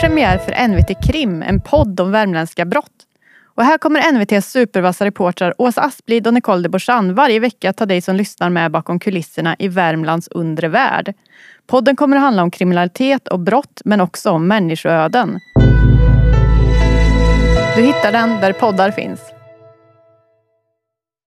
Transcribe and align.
premiär 0.00 0.38
för 0.38 0.68
NVT 0.68 1.04
Krim, 1.04 1.42
en 1.42 1.60
podd 1.60 2.00
om 2.00 2.12
värmländska 2.12 2.64
brott. 2.64 3.06
Och 3.54 3.64
här 3.64 3.78
kommer 3.78 4.12
NVTs 4.12 4.50
supervassa 4.50 5.04
reportrar 5.04 5.54
Åsa 5.58 5.80
Asplid 5.80 6.26
och 6.26 6.34
Nicole 6.34 6.62
de 6.62 6.68
Borsan 6.68 7.14
varje 7.14 7.40
vecka 7.40 7.72
ta 7.72 7.86
dig 7.86 8.00
som 8.00 8.16
lyssnar 8.16 8.50
med 8.50 8.70
bakom 8.70 8.98
kulisserna 8.98 9.56
i 9.58 9.68
Värmlands 9.68 10.28
undre 10.28 10.68
värld. 10.68 11.14
Podden 11.66 11.96
kommer 11.96 12.16
att 12.16 12.22
handla 12.22 12.42
om 12.42 12.50
kriminalitet 12.50 13.28
och 13.28 13.40
brott 13.40 13.80
men 13.84 14.00
också 14.00 14.30
om 14.30 14.48
människoöden. 14.48 15.38
Du 17.76 17.82
hittar 17.82 18.12
den 18.12 18.40
där 18.40 18.52
poddar 18.52 18.90
finns. 18.90 19.31